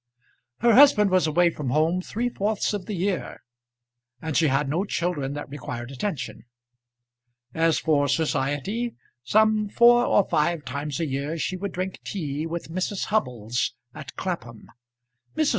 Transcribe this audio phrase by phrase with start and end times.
[0.61, 3.43] Her husband was away from home three fourths of the year,
[4.19, 6.45] and she had no children that required attention.
[7.53, 12.71] As for society, some four or five times a year she would drink tea with
[12.71, 13.05] Mrs.
[13.13, 14.65] Hubbles at Clapham.
[15.37, 15.49] Mrs.